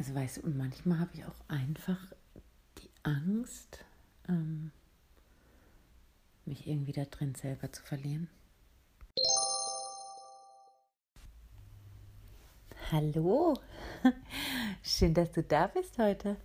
Also 0.00 0.14
weißt 0.14 0.38
du, 0.38 0.48
manchmal 0.48 0.98
habe 0.98 1.10
ich 1.12 1.26
auch 1.26 1.48
einfach 1.48 1.98
die 2.78 2.88
Angst, 3.02 3.84
ähm, 4.30 4.72
mich 6.46 6.66
irgendwie 6.66 6.92
da 6.92 7.04
drin 7.04 7.34
selber 7.34 7.70
zu 7.70 7.82
verlieren. 7.82 8.26
Hallo, 12.90 13.60
schön, 14.82 15.12
dass 15.12 15.32
du 15.32 15.42
da 15.42 15.66
bist 15.66 15.98
heute. 15.98 16.38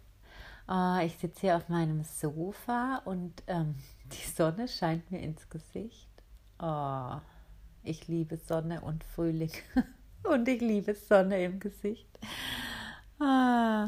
Oh, 0.67 0.97
ich 1.01 1.15
sitze 1.17 1.39
hier 1.39 1.55
auf 1.55 1.69
meinem 1.69 2.03
Sofa 2.03 3.03
und 3.05 3.41
ähm, 3.47 3.75
die 4.11 4.31
Sonne 4.31 4.67
scheint 4.67 5.09
mir 5.11 5.21
ins 5.21 5.49
Gesicht. 5.49 6.09
Oh, 6.59 7.21
ich 7.83 8.09
liebe 8.09 8.35
Sonne 8.35 8.81
und 8.81 9.05
Frühling 9.05 9.53
und 10.23 10.45
ich 10.49 10.59
liebe 10.59 10.93
Sonne 10.93 11.41
im 11.41 11.61
Gesicht. 11.61 12.19
Ah. 13.19 13.87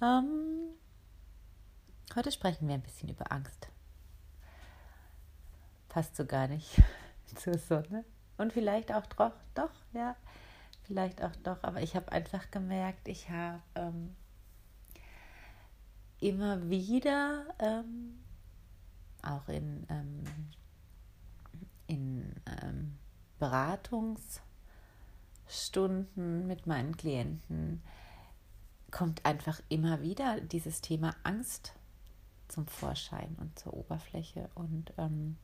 Ähm, 0.00 0.74
heute 2.14 2.30
sprechen 2.30 2.68
wir 2.68 2.74
ein 2.74 2.82
bisschen 2.82 3.08
über 3.08 3.30
Angst. 3.32 3.68
Passt 5.88 6.14
so 6.14 6.24
gar 6.24 6.46
nicht 6.46 6.80
zur 7.34 7.58
Sonne. 7.58 8.04
Und 8.38 8.52
vielleicht 8.52 8.92
auch 8.92 9.04
doch, 9.06 9.32
doch, 9.54 9.72
ja, 9.92 10.16
vielleicht 10.84 11.22
auch 11.22 11.34
doch. 11.42 11.62
Aber 11.62 11.82
ich 11.82 11.96
habe 11.96 12.12
einfach 12.12 12.50
gemerkt, 12.50 13.08
ich 13.08 13.28
habe 13.28 13.60
ähm, 13.74 14.14
immer 16.20 16.70
wieder, 16.70 17.46
ähm, 17.58 18.22
auch 19.22 19.48
in, 19.48 19.86
ähm, 19.90 20.24
in 21.88 22.34
ähm, 22.46 22.98
Beratungs- 23.40 24.40
Stunden 25.50 26.46
mit 26.46 26.66
meinen 26.66 26.96
Klienten 26.96 27.82
kommt 28.90 29.24
einfach 29.24 29.60
immer 29.68 30.02
wieder 30.02 30.40
dieses 30.40 30.80
Thema 30.80 31.14
Angst 31.22 31.74
zum 32.48 32.66
Vorschein 32.66 33.36
und 33.40 33.58
zur 33.58 33.74
Oberfläche 33.74 34.50
und 34.54 34.92
ähm, 34.98 35.36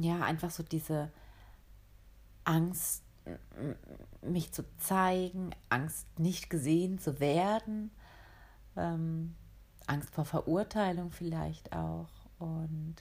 ja, 0.00 0.20
einfach 0.20 0.50
so 0.50 0.62
diese 0.62 1.10
Angst, 2.44 3.02
mich 4.22 4.52
zu 4.52 4.64
zeigen, 4.78 5.50
Angst, 5.68 6.06
nicht 6.18 6.50
gesehen 6.50 6.98
zu 6.98 7.20
werden, 7.20 7.90
ähm, 8.76 9.34
Angst 9.86 10.14
vor 10.14 10.24
Verurteilung 10.24 11.10
vielleicht 11.10 11.74
auch 11.74 12.08
und 12.38 12.96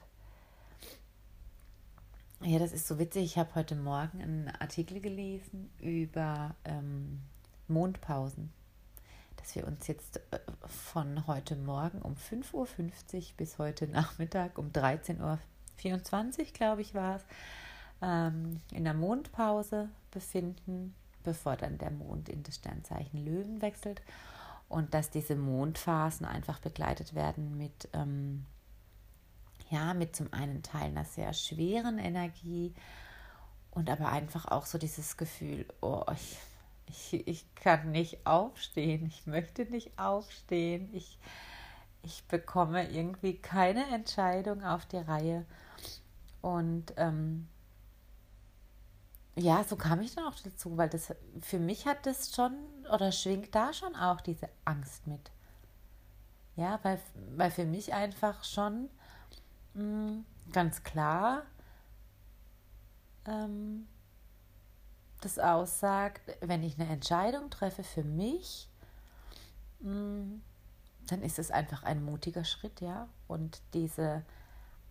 ja, 2.41 2.59
das 2.59 2.71
ist 2.71 2.87
so 2.87 2.99
witzig. 2.99 3.25
Ich 3.25 3.37
habe 3.37 3.55
heute 3.55 3.75
Morgen 3.75 4.21
einen 4.21 4.51
Artikel 4.59 4.99
gelesen 4.99 5.71
über 5.79 6.55
ähm, 6.65 7.21
Mondpausen. 7.67 8.51
Dass 9.37 9.55
wir 9.55 9.65
uns 9.65 9.87
jetzt 9.87 10.17
äh, 10.31 10.39
von 10.67 11.25
heute 11.25 11.55
Morgen 11.55 12.01
um 12.01 12.13
5.50 12.13 12.53
Uhr 12.53 12.67
bis 13.37 13.57
heute 13.57 13.87
Nachmittag 13.87 14.57
um 14.57 14.69
13.24 14.69 16.39
Uhr, 16.39 16.45
glaube 16.53 16.81
ich, 16.81 16.93
war 16.93 17.15
es, 17.15 17.25
ähm, 18.01 18.61
in 18.71 18.83
der 18.83 18.93
Mondpause 18.93 19.89
befinden, 20.11 20.93
bevor 21.23 21.55
dann 21.55 21.79
der 21.79 21.91
Mond 21.91 22.29
in 22.29 22.43
das 22.43 22.55
Sternzeichen 22.55 23.25
Löwen 23.25 23.61
wechselt. 23.63 24.01
Und 24.69 24.93
dass 24.93 25.09
diese 25.09 25.35
Mondphasen 25.35 26.25
einfach 26.25 26.59
begleitet 26.59 27.15
werden 27.15 27.57
mit 27.57 27.89
ähm, 27.93 28.45
ja, 29.69 29.93
mit 29.93 30.15
zum 30.15 30.31
einen 30.33 30.63
Teil 30.63 30.87
einer 30.87 31.05
sehr 31.05 31.33
schweren 31.33 31.99
Energie 31.99 32.73
und 33.71 33.89
aber 33.89 34.09
einfach 34.09 34.45
auch 34.45 34.65
so 34.65 34.77
dieses 34.77 35.17
Gefühl, 35.17 35.65
oh, 35.81 36.03
ich, 36.13 36.37
ich, 36.87 37.27
ich 37.27 37.55
kann 37.55 37.91
nicht 37.91 38.25
aufstehen, 38.25 39.05
ich 39.05 39.27
möchte 39.27 39.65
nicht 39.65 39.99
aufstehen, 39.99 40.89
ich, 40.93 41.19
ich 42.01 42.23
bekomme 42.25 42.89
irgendwie 42.89 43.37
keine 43.37 43.85
Entscheidung 43.93 44.63
auf 44.63 44.85
die 44.85 44.97
Reihe. 44.97 45.45
Und 46.41 46.93
ähm, 46.97 47.47
ja, 49.35 49.63
so 49.63 49.75
kam 49.75 50.01
ich 50.01 50.15
dann 50.15 50.25
auch 50.25 50.35
dazu, 50.43 50.77
weil 50.77 50.89
das 50.89 51.13
für 51.41 51.59
mich 51.59 51.85
hat 51.85 52.05
das 52.05 52.33
schon 52.33 52.55
oder 52.91 53.11
schwingt 53.11 53.53
da 53.53 53.73
schon 53.73 53.95
auch 53.95 54.21
diese 54.21 54.49
Angst 54.65 55.05
mit. 55.05 55.31
Ja, 56.55 56.79
weil, 56.81 56.99
weil 57.35 57.51
für 57.51 57.65
mich 57.65 57.93
einfach 57.93 58.43
schon 58.43 58.89
ganz 60.51 60.83
klar 60.83 61.43
ähm, 63.27 63.87
das 65.21 65.39
aussagt, 65.39 66.21
wenn 66.41 66.63
ich 66.63 66.79
eine 66.79 66.89
Entscheidung 66.89 67.49
treffe 67.49 67.83
für 67.83 68.03
mich, 68.03 68.69
mm, 69.81 70.35
dann 71.07 71.21
ist 71.21 71.39
es 71.39 71.51
einfach 71.51 71.83
ein 71.83 72.03
mutiger 72.03 72.43
Schritt, 72.43 72.81
ja. 72.81 73.07
Und 73.27 73.61
diese 73.73 74.23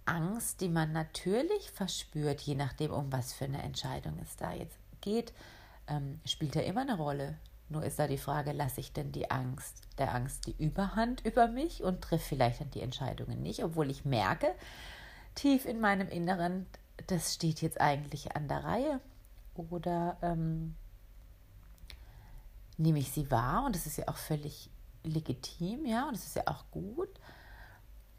Angst, 0.04 0.60
die 0.60 0.68
man 0.68 0.92
natürlich 0.92 1.70
verspürt, 1.70 2.40
je 2.40 2.54
nachdem, 2.54 2.92
um 2.92 3.12
was 3.12 3.32
für 3.32 3.44
eine 3.44 3.62
Entscheidung 3.62 4.18
es 4.22 4.36
da 4.36 4.52
jetzt 4.52 4.78
geht, 5.00 5.32
ähm, 5.88 6.20
spielt 6.24 6.54
ja 6.54 6.62
immer 6.62 6.82
eine 6.82 6.96
Rolle. 6.96 7.38
Nur 7.68 7.82
ist 7.84 7.98
da 7.98 8.06
die 8.06 8.18
Frage, 8.18 8.52
lasse 8.52 8.80
ich 8.80 8.92
denn 8.92 9.10
die 9.10 9.30
Angst, 9.30 9.82
der 9.98 10.14
Angst 10.14 10.46
die 10.46 10.54
Überhand 10.62 11.24
über 11.24 11.48
mich 11.48 11.82
und 11.82 12.00
treffe 12.00 12.28
vielleicht 12.28 12.60
dann 12.60 12.70
die 12.70 12.80
Entscheidungen 12.80 13.42
nicht, 13.42 13.64
obwohl 13.64 13.90
ich 13.90 14.04
merke, 14.04 14.54
tief 15.34 15.64
in 15.64 15.80
meinem 15.80 16.08
Inneren, 16.08 16.66
das 17.08 17.34
steht 17.34 17.62
jetzt 17.62 17.80
eigentlich 17.80 18.36
an 18.36 18.48
der 18.48 18.64
Reihe. 18.64 19.00
Oder 19.54 20.16
ähm, 20.22 20.76
nehme 22.76 22.98
ich 22.98 23.10
sie 23.10 23.30
wahr 23.30 23.64
und 23.64 23.74
das 23.74 23.86
ist 23.86 23.96
ja 23.96 24.08
auch 24.08 24.16
völlig 24.16 24.70
legitim, 25.02 25.86
ja, 25.86 26.08
und 26.08 26.14
es 26.14 26.26
ist 26.26 26.36
ja 26.36 26.42
auch 26.46 26.64
gut, 26.70 27.08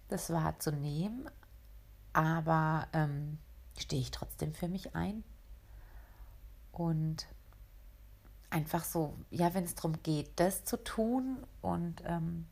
das 0.07 0.29
wahrzunehmen, 0.29 1.29
aber 2.13 2.87
ähm, 2.93 3.37
stehe 3.77 4.01
ich 4.01 4.11
trotzdem 4.11 4.53
für 4.53 4.67
mich 4.67 4.95
ein. 4.95 5.23
Und 6.71 7.27
einfach 8.49 8.83
so, 8.83 9.15
ja, 9.29 9.53
wenn 9.53 9.63
es 9.63 9.75
darum 9.75 10.01
geht, 10.03 10.31
das 10.39 10.63
zu 10.63 10.83
tun 10.83 11.37
und 11.61 12.01
ähm, 12.05 12.45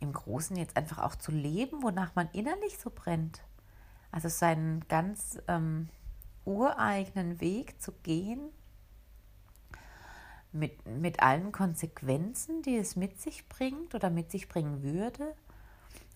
im 0.00 0.12
Großen 0.12 0.56
jetzt 0.56 0.76
einfach 0.76 0.98
auch 0.98 1.16
zu 1.16 1.32
leben, 1.32 1.82
wonach 1.82 2.14
man 2.14 2.28
innerlich 2.32 2.78
so 2.78 2.90
brennt. 2.94 3.42
Also 4.10 4.28
seinen 4.28 4.86
ganz 4.88 5.38
ähm, 5.48 5.88
ureigenen 6.44 7.40
Weg 7.40 7.80
zu 7.80 7.92
gehen, 8.02 8.50
mit, 10.52 10.86
mit 10.86 11.22
allen 11.22 11.52
Konsequenzen, 11.52 12.62
die 12.62 12.76
es 12.76 12.96
mit 12.96 13.20
sich 13.20 13.48
bringt 13.48 13.94
oder 13.94 14.10
mit 14.10 14.30
sich 14.30 14.48
bringen 14.48 14.82
würde. 14.82 15.34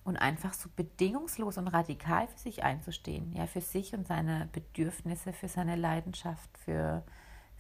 Und 0.04 0.16
einfach 0.16 0.52
so 0.52 0.68
bedingungslos 0.74 1.58
und 1.58 1.68
radikal 1.68 2.26
für 2.26 2.38
sich 2.38 2.64
einzustehen, 2.64 3.32
ja, 3.36 3.46
für 3.46 3.60
sich 3.60 3.94
und 3.94 4.04
seine 4.04 4.48
Bedürfnisse, 4.50 5.32
für 5.32 5.46
seine 5.46 5.76
Leidenschaft, 5.76 6.50
für, 6.58 7.04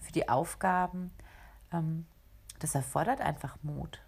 für 0.02 0.12
die 0.12 0.28
Aufgaben, 0.28 1.12
ähm, 1.72 2.06
das 2.58 2.74
erfordert 2.74 3.20
einfach 3.20 3.56
Mut. 3.62 4.02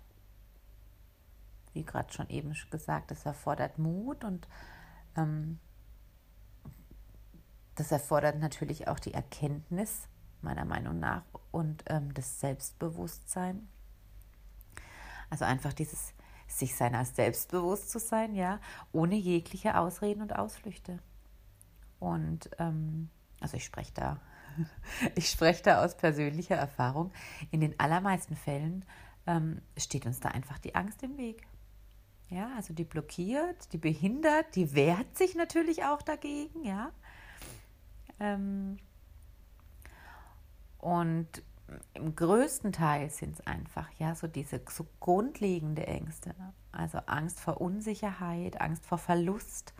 Wie 1.73 1.85
gerade 1.85 2.13
schon 2.13 2.29
eben 2.29 2.55
gesagt, 2.71 3.11
das 3.11 3.27
erfordert 3.27 3.79
Mut 3.79 4.25
und 4.25 4.47
ähm, 5.17 5.59
das 7.75 7.91
erfordert 7.91 8.39
natürlich 8.39 8.87
auch 8.87 9.01
die 9.01 9.15
Erkenntnis, 9.15 10.09
meiner 10.41 10.65
Meinung 10.65 11.01
nach, 11.01 11.25
und 11.51 11.83
ähm, 11.87 12.15
das 12.15 12.39
Selbstbewusstsein. 12.41 13.69
Also 15.31 15.45
einfach 15.45 15.73
dieses 15.73 16.15
sich 16.47 16.77
seiner 16.77 17.05
selbstbewusst 17.05 17.91
zu 17.91 17.99
sein, 17.99 18.35
ja, 18.35 18.61
ohne 18.93 19.17
jegliche 19.17 19.77
Ausreden 19.77 20.23
und 20.23 20.37
Ausflüchte. 20.37 21.01
Und 21.99 22.51
ähm, 22.59 23.09
also 23.41 23.57
ich 23.57 23.65
spreche 23.65 23.93
da 23.95 24.21
ich 25.15 25.29
spreche 25.29 25.63
da 25.63 25.85
aus 25.85 25.97
persönlicher 25.97 26.57
Erfahrung. 26.57 27.13
In 27.51 27.61
den 27.61 27.79
allermeisten 27.79 28.37
Fällen 28.37 28.85
ähm, 29.27 29.61
steht 29.77 30.07
uns 30.07 30.21
da 30.21 30.31
einfach 30.31 30.59
die 30.59 30.75
Angst 30.75 31.03
im 31.03 31.17
Weg. 31.17 31.47
Ja, 32.29 32.51
also 32.57 32.73
die 32.75 32.85
blockiert, 32.85 33.73
die 33.73 33.79
behindert, 33.79 34.57
die 34.57 34.75
wehrt 34.75 35.17
sich 35.17 35.35
natürlich 35.35 35.85
auch 35.85 36.03
dagegen, 36.03 36.65
ja. 36.65 36.91
Ähm, 38.19 38.79
und 40.79 41.43
im 41.95 42.15
größten 42.15 42.73
Teil 42.73 43.11
sind 43.11 43.35
es 43.35 43.47
einfach, 43.47 43.89
ja, 43.99 44.15
so 44.15 44.27
diese 44.27 44.61
so 44.69 44.87
grundlegende 45.01 45.87
Ängste. 45.87 46.35
Also 46.73 46.99
Angst 47.07 47.41
vor 47.41 47.61
Unsicherheit, 47.61 48.61
Angst 48.61 48.85
vor 48.85 48.99
Verlust. 48.99 49.73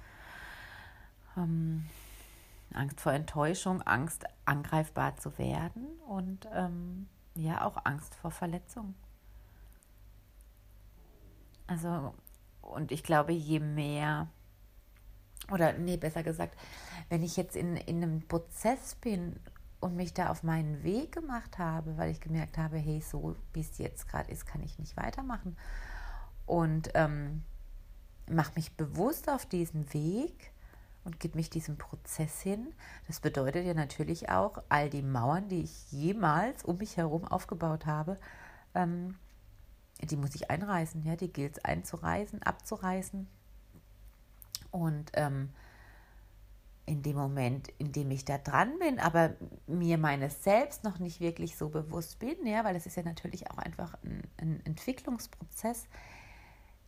Ähm, 1.37 1.87
Angst 2.75 3.01
vor 3.01 3.13
Enttäuschung, 3.13 3.83
Angst 3.83 4.25
angreifbar 4.45 5.17
zu 5.17 5.37
werden 5.39 5.87
und 6.09 6.49
ähm, 6.53 7.09
ja 7.35 7.65
auch 7.65 7.85
Angst 7.85 8.15
vor 8.15 8.31
Verletzung. 8.31 8.95
Also, 11.67 12.15
und 12.61 12.93
ich 12.93 13.03
glaube, 13.03 13.33
je 13.33 13.61
mehr, 13.61 14.29
oder 15.51 15.73
nee, 15.73 15.97
besser 15.97 16.23
gesagt, 16.23 16.59
wenn 17.09 17.23
ich 17.23 17.37
jetzt 17.37 17.57
in, 17.57 17.77
in 17.77 18.03
einem 18.03 18.27
Prozess 18.27 18.95
bin 18.97 19.41
und 19.81 19.97
mich 19.97 20.15
da 20.15 20.31
auf 20.31 20.43
meinen 20.43 20.83
Weg 20.83 21.13
gemacht 21.13 21.59
habe, 21.59 21.97
weil 21.97 22.11
ich 22.11 22.21
gemerkt 22.21 22.59
habe, 22.59 22.79
hey, 22.79 23.01
so 23.01 23.37
wie 23.53 23.61
es 23.61 23.79
jetzt 23.79 24.09
gerade 24.09 24.31
ist, 24.31 24.47
kann 24.47 24.63
ich 24.63 24.79
nicht 24.79 24.97
weitermachen. 24.97 25.57
Und 26.47 26.91
ähm, 26.95 27.43
mache 28.31 28.53
mich 28.57 28.77
bewusst 28.77 29.29
auf 29.29 29.47
diesen 29.47 29.93
Weg 29.93 30.54
und 31.05 31.21
gebe 31.21 31.37
mich 31.37 31.51
diesem 31.51 31.77
Prozess 31.77 32.41
hin. 32.41 32.73
Das 33.07 33.21
bedeutet 33.21 33.67
ja 33.67 33.75
natürlich 33.75 34.31
auch, 34.31 34.63
all 34.69 34.91
die 34.91 35.03
Mauern, 35.03 35.49
die 35.49 35.63
ich 35.63 35.93
jemals 35.93 36.65
um 36.65 36.79
mich 36.79 36.97
herum 36.97 37.25
aufgebaut 37.25 37.87
habe, 37.87 38.19
ähm, 38.75 39.17
die 40.01 40.17
muss 40.17 40.35
ich 40.35 40.51
einreißen. 40.51 41.05
Ja, 41.05 41.17
die 41.17 41.33
gilt 41.33 41.59
es 41.59 41.65
einzureißen, 41.65 42.43
abzureißen. 42.43 43.27
Und 44.71 45.13
ähm, 45.15 45.51
in 46.87 47.03
dem 47.03 47.17
Moment, 47.17 47.69
in 47.79 47.93
dem 47.93 48.11
ich 48.11 48.25
da 48.25 48.39
dran 48.39 48.79
bin, 48.79 48.99
aber 48.99 49.35
mir 49.67 49.99
meines 49.99 50.43
Selbst 50.45 50.85
noch 50.85 50.99
nicht 50.99 51.21
wirklich 51.21 51.57
so 51.57 51.69
bewusst 51.69 52.19
bin, 52.19 52.47
ja, 52.47 52.65
weil 52.65 52.77
es 52.77 52.87
ist 52.87 52.97
ja 52.97 53.03
natürlich 53.03 53.51
auch 53.51 53.59
einfach 53.59 53.95
ein, 54.05 54.23
ein 54.37 54.61
Entwicklungsprozess, 54.67 55.87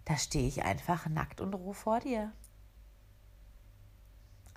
da 0.05 0.17
stehe 0.17 0.47
ich 0.47 0.65
einfach 0.65 1.09
nackt 1.09 1.41
und 1.41 1.55
roh 1.55 1.73
vor 1.73 2.01
dir. 2.01 2.33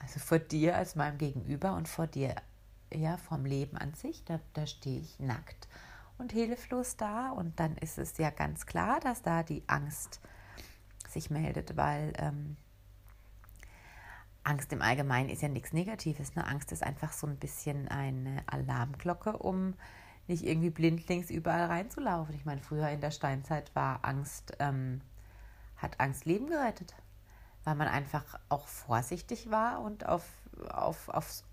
Also 0.02 0.20
vor 0.20 0.40
dir 0.40 0.76
als 0.76 0.96
meinem 0.96 1.18
Gegenüber 1.18 1.76
und 1.76 1.88
vor 1.88 2.08
dir, 2.08 2.36
ja, 2.94 3.18
vom 3.18 3.46
Leben 3.46 3.78
an 3.78 3.94
sich, 3.94 4.24
da, 4.26 4.40
da 4.54 4.66
stehe 4.66 5.00
ich 5.00 5.20
nackt 5.20 5.68
und 6.18 6.32
hilflos 6.32 6.98
da. 6.98 7.32
Und 7.32 7.60
dann 7.60 7.76
ist 7.78 7.98
es 7.98 8.18
ja 8.18 8.30
ganz 8.30 8.66
klar, 8.66 9.00
dass 9.00 9.22
da 9.22 9.44
die 9.44 9.64
Angst 9.68 10.20
sich 11.08 11.30
meldet, 11.30 11.76
weil 11.76 12.14
ähm, 12.18 12.56
Angst 14.44 14.72
im 14.72 14.82
Allgemeinen 14.82 15.30
ist 15.30 15.42
ja 15.42 15.50
nichts 15.50 15.74
Negatives. 15.74 16.36
Ne? 16.36 16.46
Angst 16.46 16.72
ist 16.72 16.84
einfach 16.84 17.14
so 17.14 17.28
ein 17.28 17.38
bisschen 17.38 17.88
eine 17.88 18.44
Alarmglocke, 18.48 19.38
um 19.38 19.74
nicht 20.28 20.46
irgendwie 20.46 20.70
blindlings 20.70 21.32
überall 21.32 21.66
reinzulaufen. 21.66 22.36
Ich 22.36 22.46
meine, 22.46 22.62
früher 22.62 22.90
in 22.90 23.02
der 23.02 23.12
Steinzeit 23.12 23.76
war 23.76 24.06
Angst, 24.06 24.56
ähm, 24.60 25.02
hat 25.78 26.00
Angst 26.00 26.26
Leben 26.26 26.48
gerettet, 26.48 26.94
weil 27.70 27.76
man 27.76 27.88
einfach 27.88 28.40
auch 28.50 28.68
vorsichtig 28.68 29.52
war 29.52 29.82
und 29.82 30.08
auf, 30.08 30.26
auf, 30.72 31.08
auf 31.10 31.44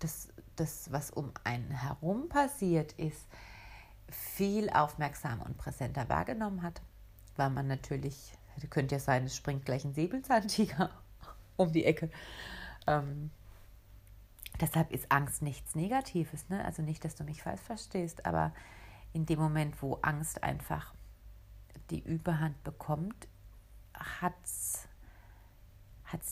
das, 0.00 0.26
das, 0.56 0.90
was 0.90 1.12
um 1.12 1.30
einen 1.44 1.70
herum 1.70 2.28
passiert 2.28 2.92
ist, 2.94 3.24
viel 4.10 4.68
aufmerksamer 4.68 5.46
und 5.46 5.56
präsenter 5.56 6.08
wahrgenommen 6.08 6.62
hat, 6.62 6.82
weil 7.36 7.50
man 7.50 7.68
natürlich, 7.68 8.32
könnte 8.68 8.96
ja 8.96 8.98
sein, 8.98 9.26
es 9.26 9.36
springt 9.36 9.64
gleich 9.64 9.84
ein 9.84 9.94
Säbelzahntiger 9.94 10.90
um 11.56 11.70
die 11.70 11.84
Ecke. 11.84 12.10
Ähm, 12.88 13.30
deshalb 14.60 14.90
ist 14.90 15.12
Angst 15.12 15.40
nichts 15.40 15.76
Negatives, 15.76 16.48
ne? 16.48 16.64
Also 16.64 16.82
nicht, 16.82 17.04
dass 17.04 17.14
du 17.14 17.22
mich 17.22 17.44
falsch 17.44 17.60
verstehst, 17.60 18.26
aber 18.26 18.52
in 19.12 19.24
dem 19.24 19.38
Moment, 19.38 19.80
wo 19.82 20.00
Angst 20.02 20.42
einfach 20.42 20.94
die 21.90 22.00
Überhand 22.00 22.64
bekommt, 22.64 23.28
hat 23.94 24.34
es 24.42 24.88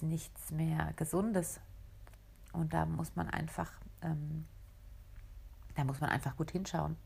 nichts 0.03 0.51
mehr 0.51 0.93
Gesundes. 0.97 1.61
Und 2.53 2.73
da 2.75 2.87
muss 2.87 3.17
man 3.17 3.29
einfach, 3.29 3.71
ähm, 4.03 4.47
da 5.75 5.85
muss 5.85 6.01
man 6.01 6.11
einfach 6.11 6.37
gut 6.37 6.51
hinschauen. 6.51 6.97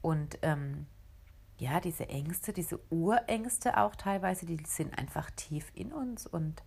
Und 0.00 0.38
ähm, 0.42 0.86
ja, 1.58 1.80
diese 1.80 2.08
Ängste, 2.08 2.52
diese 2.52 2.78
Urängste 2.90 3.78
auch 3.78 3.94
teilweise, 3.96 4.46
die 4.46 4.58
sind 4.66 4.98
einfach 4.98 5.30
tief 5.30 5.70
in 5.74 5.92
uns 5.92 6.26
und 6.26 6.62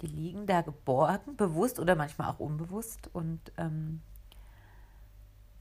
die 0.00 0.06
liegen 0.06 0.46
da 0.46 0.62
geborgen, 0.62 1.36
bewusst 1.36 1.78
oder 1.78 1.94
manchmal 1.94 2.30
auch 2.30 2.40
unbewusst 2.40 3.08
und 3.12 3.40
ähm, 3.56 4.02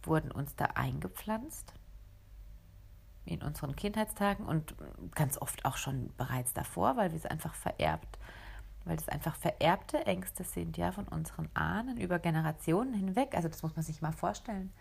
wurden 0.04 0.32
uns 0.32 0.56
da 0.56 0.66
eingepflanzt 0.66 1.74
in 3.26 3.44
unseren 3.44 3.76
Kindheitstagen 3.76 4.46
und 4.46 4.76
ganz 5.14 5.38
oft 5.38 5.64
auch 5.66 5.78
schon 5.78 6.12
bereits 6.18 6.54
davor, 6.54 6.98
weil 6.98 7.12
wir 7.12 7.18
es 7.18 7.26
einfach 7.26 7.54
vererbt, 7.54 8.18
weil 8.86 8.98
es 8.98 9.08
einfach 9.08 9.36
vererbte 9.36 10.06
Ängste 10.06 10.44
sind, 10.44 10.78
ja, 10.78 10.92
von 10.92 11.08
unseren 11.08 11.50
Ahnen 11.54 11.98
über 11.98 12.20
Generationen 12.20 12.94
hinweg. 12.94 13.36
Also 13.36 13.48
das 13.48 13.64
muss 13.64 13.76
man 13.76 13.84
sich 13.84 14.02
mal 14.02 14.14
vorstellen. 14.14 14.72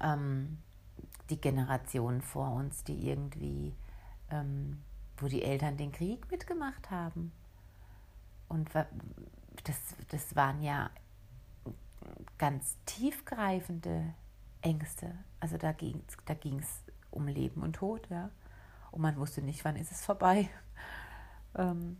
Ähm, 0.00 0.58
die 1.28 1.40
Generationen 1.40 2.22
vor 2.22 2.52
uns, 2.52 2.84
die 2.84 3.08
irgendwie, 3.08 3.74
ähm, 4.30 4.82
wo 5.16 5.26
die 5.26 5.42
Eltern 5.42 5.76
den 5.76 5.92
Krieg 5.92 6.30
mitgemacht 6.30 6.90
haben, 6.90 7.32
und 8.50 8.68
das, 8.74 9.76
das 10.08 10.34
waren 10.34 10.60
ja 10.60 10.90
ganz 12.36 12.76
tiefgreifende 12.84 14.12
Ängste. 14.60 15.14
Also 15.38 15.56
da 15.56 15.70
ging 15.72 16.02
es 16.08 16.16
da 16.24 16.34
ging's 16.34 16.82
um 17.10 17.28
Leben 17.28 17.62
und 17.62 17.74
Tod, 17.74 18.08
ja. 18.10 18.30
Und 18.90 19.02
man 19.02 19.16
wusste 19.16 19.40
nicht, 19.40 19.64
wann 19.64 19.76
ist 19.76 19.92
es 19.92 20.04
vorbei. 20.04 20.48
Ähm, 21.56 21.96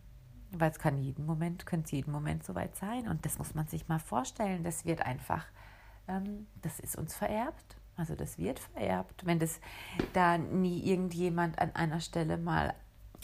weil 0.52 0.70
es 0.70 0.78
kann 0.78 0.98
jeden 0.98 1.26
Moment, 1.26 1.66
könnte 1.66 1.86
es 1.86 1.90
jeden 1.92 2.12
Moment 2.12 2.44
soweit 2.44 2.76
sein. 2.76 3.08
Und 3.08 3.24
das 3.24 3.38
muss 3.38 3.54
man 3.54 3.66
sich 3.66 3.88
mal 3.88 3.98
vorstellen. 3.98 4.64
Das 4.64 4.84
wird 4.84 5.02
einfach, 5.02 5.44
ähm, 6.08 6.46
das 6.62 6.80
ist 6.80 6.96
uns 6.96 7.14
vererbt. 7.14 7.76
Also 7.96 8.14
das 8.14 8.38
wird 8.38 8.58
vererbt. 8.58 9.26
Wenn 9.26 9.38
das 9.38 9.60
da 10.12 10.38
nie 10.38 10.82
irgendjemand 10.84 11.58
an 11.58 11.74
einer 11.74 12.00
Stelle 12.00 12.38
mal 12.38 12.74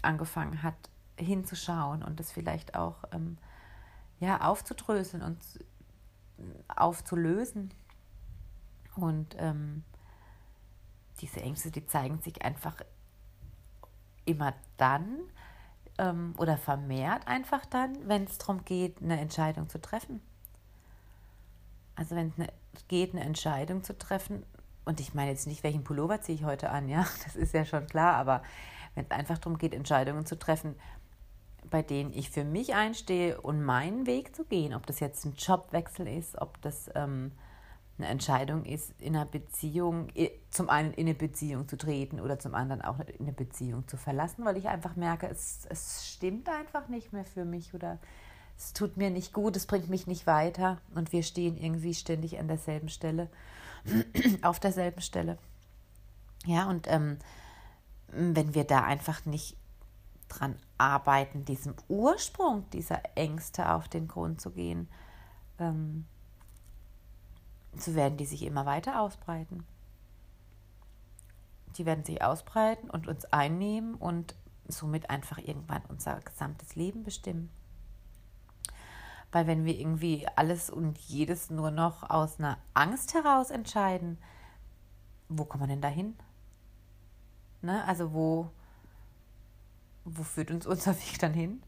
angefangen 0.02 0.62
hat, 0.62 0.75
hinzuschauen 1.19 2.02
und 2.02 2.20
das 2.20 2.31
vielleicht 2.31 2.75
auch 2.75 3.05
ähm, 3.12 3.38
ja, 4.20 4.40
aufzudröseln 4.43 5.23
und 5.23 5.38
aufzulösen. 6.69 7.73
Und 8.94 9.34
ähm, 9.38 9.82
diese 11.20 11.40
Ängste, 11.40 11.70
die 11.70 11.87
zeigen 11.87 12.20
sich 12.20 12.43
einfach 12.43 12.76
immer 14.25 14.55
dann 14.76 15.20
ähm, 15.99 16.35
oder 16.39 16.57
vermehrt 16.57 17.27
einfach 17.27 17.65
dann, 17.67 17.97
wenn 18.09 18.25
es 18.25 18.39
darum 18.39 18.65
geht, 18.65 19.03
eine 19.03 19.21
Entscheidung 19.21 19.69
zu 19.69 19.81
treffen. 19.81 20.21
Also 21.95 22.15
wenn 22.15 22.29
es 22.29 22.39
ne, 22.39 22.49
geht, 22.89 23.13
eine 23.15 23.25
Entscheidung 23.25 23.83
zu 23.83 23.97
treffen, 23.97 24.45
und 24.85 25.01
ich 25.01 25.15
meine 25.15 25.31
jetzt 25.31 25.47
nicht, 25.47 25.65
welchen 25.65 25.85
Pullover 25.85 26.21
ziehe 26.21 26.37
ich 26.37 26.45
heute 26.45 26.71
an, 26.71 26.89
ja, 26.89 27.07
das 27.25 27.37
ist 27.37 27.55
ja 27.55 27.65
schon 27.65 27.87
klar, 27.87 28.15
aber 28.15 28.43
wenn 28.95 29.05
es 29.05 29.11
einfach 29.11 29.39
darum 29.39 29.59
geht, 29.59 29.75
Entscheidungen 29.75 30.27
zu 30.27 30.39
treffen, 30.39 30.75
bei 31.69 31.83
denen 31.83 32.13
ich 32.13 32.31
für 32.31 32.45
mich 32.45 32.75
einstehe 32.75 33.41
und 33.41 33.63
meinen 33.63 34.07
Weg 34.07 34.35
zu 34.37 34.45
gehen, 34.45 34.73
ob 34.73 34.87
das 34.87 35.01
jetzt 35.01 35.25
ein 35.25 35.35
Jobwechsel 35.35 36.07
ist, 36.07 36.41
ob 36.41 36.61
das 36.63 36.91
ähm, 36.95 37.33
eine 37.99 38.09
Entscheidung 38.09 38.65
ist, 38.65 38.93
in 39.01 39.17
einer 39.17 39.25
Beziehung, 39.25 40.09
zum 40.50 40.69
einen 40.69 40.93
in 40.93 41.07
eine 41.07 41.15
Beziehung 41.15 41.67
zu 41.69 41.79
treten 41.79 42.21
oder 42.21 42.38
zum 42.38 42.55
anderen 42.55 42.83
auch 42.83 42.99
in 43.00 43.21
eine 43.21 43.33
Beziehung 43.33 43.88
zu 43.88 43.97
verlassen, 43.97 44.45
weil 44.45 44.57
ich 44.57 44.69
einfach 44.69 44.97
merke, 44.97 45.29
es, 45.29 45.67
es 45.71 46.07
stimmt 46.07 46.49
einfach 46.49 46.88
nicht 46.88 47.12
mehr 47.12 47.25
für 47.25 47.45
mich 47.45 47.73
oder 47.75 47.99
es 48.59 48.73
tut 48.73 48.97
mir 48.97 49.11
nicht 49.11 49.33
gut, 49.33 49.57
es 49.57 49.67
bringt 49.67 49.88
mich 49.88 50.07
nicht 50.07 50.26
weiter 50.26 50.79
und 50.95 51.12
wir 51.12 51.23
stehen 51.23 51.57
irgendwie 51.57 51.95
ständig 51.95 52.38
an 52.38 52.49
derselben 52.49 52.88
Stelle, 52.88 53.29
auf 54.43 54.61
derselben 54.61 55.00
Stelle. 55.00 55.38
Ja, 56.45 56.69
und 56.69 56.87
ähm, 56.88 57.19
wenn 58.09 58.55
wir 58.55 58.65
da 58.65 58.83
einfach 58.83 59.25
nicht 59.25 59.57
dran 60.29 60.57
arbeiten, 60.79 61.45
diesem 61.45 61.75
Ursprung 61.88 62.69
dieser 62.71 63.00
Ängste 63.15 63.73
auf 63.73 63.88
den 63.88 64.09
Grund 64.09 64.41
zu 64.41 64.50
gehen, 64.50 64.88
ähm, 65.59 66.05
so 67.78 67.95
werden 67.95 68.16
die 68.16 68.26
sich 68.26 68.42
immer 68.42 68.66
weiter 68.66 69.00
ausbreiten. 69.00 69.64
Die 71.76 71.87
werden 71.87 72.04
sich 72.04 72.23
ausbreiten 72.23 72.88
und 72.88 73.06
uns 73.06 73.25
einnehmen 73.26 73.95
und 73.95 74.35
somit 74.66 75.11
einfach 75.11 75.38
irgendwann 75.38 75.83
unser 75.88 76.21
gesamtes 76.21 76.75
Leben 76.75 77.02
bestimmen. 77.02 77.50
Weil 79.33 79.47
wenn 79.47 79.64
wir 79.64 79.78
irgendwie 79.78 80.26
alles 80.37 80.71
und 80.71 80.99
jedes 80.99 81.50
nur 81.50 81.71
noch 81.71 82.09
aus 82.09 82.38
einer 82.38 82.59
Angst 82.75 83.14
heraus 83.14 83.50
entscheiden, 83.50 84.18
wo 85.28 85.45
kommen 85.45 85.64
wir 85.64 85.68
denn 85.68 85.83
dahin? 85.83 86.16
Ne? 87.62 87.85
Also 87.85 88.12
wo, 88.12 88.50
wo 90.04 90.23
führt 90.23 90.50
uns 90.50 90.66
unser 90.66 90.95
Weg 90.97 91.18
dann 91.18 91.35
hin? 91.35 91.62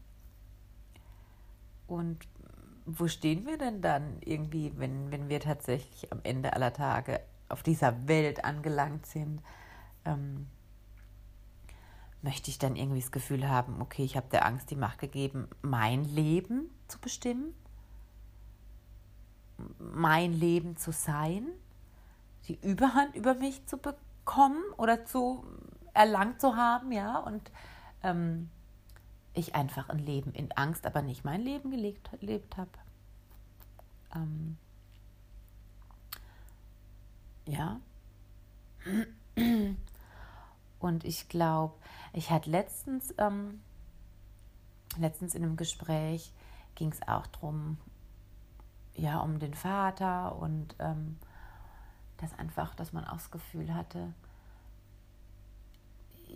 Und 1.87 2.27
wo 2.97 3.07
stehen 3.07 3.45
wir 3.45 3.57
denn 3.57 3.81
dann 3.81 4.17
irgendwie, 4.21 4.73
wenn, 4.77 5.11
wenn 5.11 5.29
wir 5.29 5.39
tatsächlich 5.39 6.11
am 6.11 6.19
Ende 6.23 6.53
aller 6.53 6.73
Tage 6.73 7.19
auf 7.47 7.61
dieser 7.63 8.07
Welt 8.07 8.43
angelangt 8.43 9.05
sind? 9.05 9.41
Ähm, 10.05 10.47
möchte 12.21 12.49
ich 12.49 12.59
dann 12.59 12.75
irgendwie 12.75 12.99
das 12.99 13.11
Gefühl 13.11 13.47
haben, 13.47 13.81
okay, 13.81 14.03
ich 14.03 14.17
habe 14.17 14.27
der 14.31 14.45
Angst 14.45 14.71
die 14.71 14.75
Macht 14.75 14.99
gegeben, 14.99 15.47
mein 15.61 16.03
Leben 16.03 16.69
zu 16.87 16.99
bestimmen, 16.99 17.53
mein 19.77 20.33
Leben 20.33 20.75
zu 20.75 20.91
sein, 20.91 21.47
die 22.47 22.59
Überhand 22.61 23.15
über 23.15 23.35
mich 23.35 23.65
zu 23.67 23.77
bekommen 23.77 24.63
oder 24.77 25.05
zu 25.05 25.45
erlangt 25.93 26.41
zu 26.41 26.55
haben, 26.55 26.91
ja, 26.91 27.19
und 27.19 27.51
ähm, 28.03 28.49
ich 29.39 29.55
einfach 29.55 29.89
ein 29.89 29.99
Leben 29.99 30.33
in 30.33 30.51
Angst, 30.53 30.85
aber 30.85 31.01
nicht 31.01 31.23
mein 31.23 31.41
Leben 31.41 31.71
gelebt, 31.71 32.09
gelebt 32.19 32.57
habe. 32.57 32.71
Ähm, 34.15 34.57
Ja. 37.49 37.81
Und 40.79 41.03
ich 41.03 41.27
glaube, 41.29 41.73
ich 42.13 42.29
hatte 42.29 42.49
letztens, 42.49 43.13
ähm, 43.17 43.61
letztens 44.97 45.33
in 45.33 45.43
einem 45.43 45.57
Gespräch 45.57 46.31
ging 46.75 46.91
es 46.91 47.01
auch 47.07 47.25
darum, 47.27 47.77
ja, 48.93 49.19
um 49.19 49.39
den 49.39 49.55
Vater 49.55 50.35
und 50.35 50.75
ähm, 50.77 51.17
das 52.17 52.37
einfach, 52.37 52.75
dass 52.75 52.93
man 52.93 53.05
auch 53.05 53.13
das 53.13 53.31
Gefühl 53.31 53.73
hatte, 53.73 54.13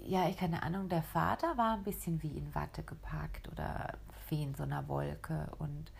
ja, 0.05 0.27
ich 0.27 0.37
keine 0.37 0.63
Ahnung, 0.63 0.89
der 0.89 1.03
Vater 1.03 1.57
war 1.57 1.73
ein 1.73 1.83
bisschen 1.83 2.21
wie 2.23 2.37
in 2.37 2.53
Watte 2.55 2.83
gepackt 2.83 3.49
oder 3.51 3.97
wie 4.29 4.43
in 4.43 4.55
so 4.55 4.63
einer 4.63 4.87
Wolke 4.87 5.49
und 5.59 5.91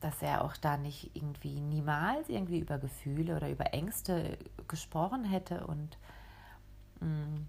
dass 0.00 0.20
er 0.20 0.42
auch 0.44 0.56
da 0.56 0.76
nicht 0.76 1.14
irgendwie 1.14 1.60
niemals 1.60 2.28
irgendwie 2.28 2.58
über 2.58 2.78
Gefühle 2.78 3.36
oder 3.36 3.50
über 3.50 3.72
Ängste 3.72 4.38
gesprochen 4.66 5.24
hätte 5.24 5.66
und 5.66 5.96
mh, 7.00 7.06
mm, 7.06 7.48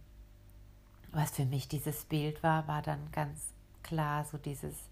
was 1.12 1.32
für 1.32 1.46
mich 1.46 1.68
dieses 1.68 2.06
Bild 2.06 2.42
war, 2.44 2.68
war 2.68 2.82
dann 2.82 3.12
ganz 3.12 3.54
klar 3.84 4.26
so 4.26 4.38
dieses 4.38 4.90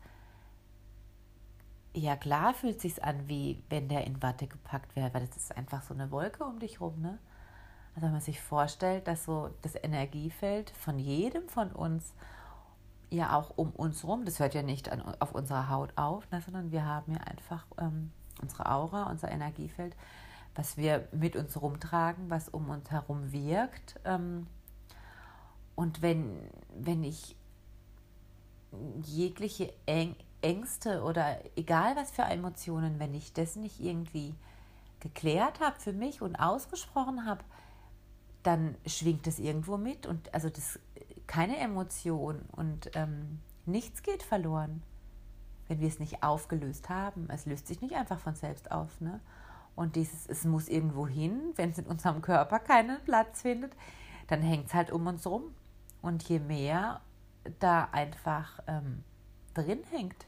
ja 1.93 2.15
klar 2.15 2.53
fühlt 2.53 2.79
sich 2.79 3.03
an, 3.03 3.27
wie 3.27 3.63
wenn 3.69 3.89
der 3.89 4.05
in 4.05 4.21
Watte 4.21 4.47
gepackt 4.47 4.95
wäre, 4.95 5.13
weil 5.13 5.25
das 5.27 5.37
ist 5.37 5.55
einfach 5.55 5.83
so 5.83 5.93
eine 5.93 6.11
Wolke 6.11 6.43
um 6.43 6.59
dich 6.59 6.79
rum, 6.79 7.01
ne? 7.01 7.19
Also 7.95 8.05
wenn 8.05 8.11
man 8.13 8.21
sich 8.21 8.41
vorstellt, 8.41 9.07
dass 9.07 9.25
so 9.25 9.49
das 9.61 9.75
Energiefeld 9.75 10.69
von 10.71 10.97
jedem 10.97 11.49
von 11.49 11.71
uns 11.71 12.13
ja 13.09 13.35
auch 13.37 13.51
um 13.57 13.71
uns 13.71 14.05
rum, 14.05 14.23
das 14.23 14.39
hört 14.39 14.53
ja 14.53 14.63
nicht 14.63 14.89
an, 14.91 15.01
auf 15.19 15.35
unserer 15.35 15.69
Haut 15.69 15.91
auf, 15.97 16.29
ne, 16.31 16.41
sondern 16.41 16.71
wir 16.71 16.85
haben 16.85 17.11
ja 17.11 17.19
einfach 17.19 17.65
ähm, 17.77 18.11
unsere 18.41 18.71
Aura, 18.71 19.09
unser 19.09 19.29
Energiefeld, 19.29 19.95
was 20.55 20.77
wir 20.77 21.07
mit 21.11 21.35
uns 21.35 21.61
rumtragen, 21.61 22.29
was 22.29 22.47
um 22.47 22.69
uns 22.69 22.89
herum 22.89 23.31
wirkt. 23.33 23.99
Ähm, 24.05 24.47
und 25.75 26.01
wenn, 26.01 26.37
wenn 26.73 27.03
ich 27.03 27.35
jegliche 29.03 29.73
Eng 29.85 30.15
Ängste 30.41 31.03
oder 31.03 31.37
egal 31.55 31.95
was 31.95 32.09
für 32.09 32.23
Emotionen, 32.23 32.99
wenn 32.99 33.13
ich 33.13 33.31
das 33.33 33.55
nicht 33.55 33.79
irgendwie 33.79 34.33
geklärt 34.99 35.59
habe 35.59 35.79
für 35.79 35.93
mich 35.93 36.21
und 36.21 36.35
ausgesprochen 36.35 37.25
habe, 37.25 37.43
dann 38.43 38.75
schwingt 38.85 39.27
es 39.27 39.39
irgendwo 39.39 39.77
mit 39.77 40.05
und 40.05 40.33
also 40.33 40.49
das 40.49 40.79
keine 41.27 41.57
Emotion 41.57 42.41
und 42.51 42.91
ähm, 42.95 43.39
nichts 43.65 44.03
geht 44.03 44.23
verloren, 44.23 44.83
wenn 45.67 45.79
wir 45.79 45.87
es 45.87 45.99
nicht 45.99 46.23
aufgelöst 46.23 46.89
haben. 46.89 47.29
Es 47.29 47.45
löst 47.45 47.67
sich 47.67 47.81
nicht 47.81 47.95
einfach 47.95 48.19
von 48.19 48.35
selbst 48.35 48.71
auf, 48.71 48.99
ne? 48.99 49.21
Und 49.75 49.95
dieses, 49.95 50.27
es 50.27 50.43
muss 50.43 50.67
irgendwo 50.67 51.07
hin, 51.07 51.53
wenn 51.55 51.69
es 51.69 51.77
in 51.77 51.85
unserem 51.85 52.21
Körper 52.21 52.59
keinen 52.59 53.01
Platz 53.05 53.41
findet, 53.41 53.73
dann 54.27 54.41
hängt 54.41 54.67
es 54.67 54.73
halt 54.73 54.91
um 54.91 55.07
uns 55.07 55.25
rum. 55.25 55.55
Und 56.01 56.23
je 56.23 56.39
mehr 56.39 56.99
da 57.59 57.87
einfach 57.91 58.59
ähm, 58.67 59.03
drin 59.53 59.79
hängt, 59.91 60.25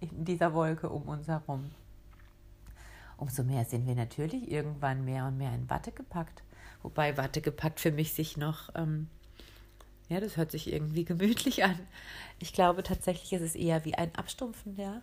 in 0.00 0.24
dieser 0.24 0.54
Wolke 0.54 0.88
um 0.88 1.02
uns 1.02 1.28
herum, 1.28 1.70
umso 3.16 3.42
mehr 3.42 3.64
sind 3.64 3.86
wir 3.86 3.94
natürlich 3.94 4.50
irgendwann 4.50 5.04
mehr 5.04 5.26
und 5.26 5.36
mehr 5.36 5.54
in 5.54 5.68
Watte 5.68 5.92
gepackt. 5.92 6.42
Wobei 6.82 7.16
Watte 7.16 7.40
gepackt 7.40 7.80
für 7.80 7.92
mich 7.92 8.12
sich 8.12 8.36
noch, 8.36 8.70
ähm, 8.74 9.08
ja, 10.08 10.20
das 10.20 10.36
hört 10.36 10.50
sich 10.50 10.72
irgendwie 10.72 11.04
gemütlich 11.06 11.64
an. 11.64 11.78
Ich 12.38 12.52
glaube 12.52 12.82
tatsächlich 12.82 13.32
ist 13.32 13.42
es 13.42 13.54
eher 13.54 13.84
wie 13.84 13.94
ein 13.94 14.14
Abstumpfen, 14.14 14.76
ja. 14.76 15.02